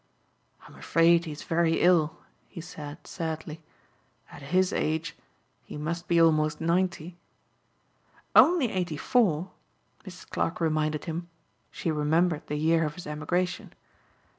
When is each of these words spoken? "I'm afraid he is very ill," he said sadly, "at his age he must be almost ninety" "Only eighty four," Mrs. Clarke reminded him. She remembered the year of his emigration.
"I'm 0.67 0.73
afraid 0.73 1.25
he 1.25 1.31
is 1.31 1.43
very 1.43 1.79
ill," 1.81 2.17
he 2.47 2.59
said 2.59 3.05
sadly, 3.05 3.61
"at 4.31 4.41
his 4.41 4.73
age 4.73 5.15
he 5.63 5.77
must 5.77 6.07
be 6.07 6.19
almost 6.19 6.59
ninety" 6.59 7.17
"Only 8.35 8.71
eighty 8.71 8.97
four," 8.97 9.51
Mrs. 10.03 10.27
Clarke 10.27 10.59
reminded 10.59 11.05
him. 11.05 11.29
She 11.69 11.91
remembered 11.91 12.47
the 12.47 12.55
year 12.55 12.83
of 12.83 12.95
his 12.95 13.05
emigration. 13.05 13.73